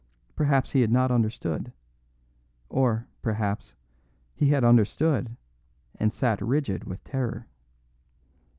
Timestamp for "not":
0.91-1.11